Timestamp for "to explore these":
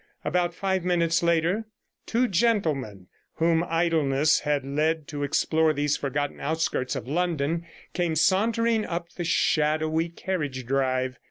5.09-5.95